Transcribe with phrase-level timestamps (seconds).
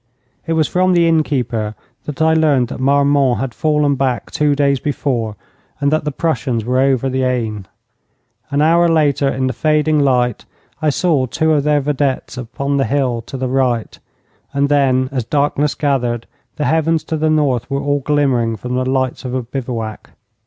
[0.47, 4.79] It was from the innkeeper that I learned that Marmont had fallen back two days
[4.79, 5.35] before,
[5.79, 7.67] and that the Prussians were over the Aisne.
[8.49, 10.43] An hour later, in the fading light,
[10.81, 13.99] I saw two of their vedettes upon the hill to the right,
[14.55, 16.25] and then, as darkness gathered,
[16.55, 20.13] the heavens to the north were all glimmering from the lights of a bivouac.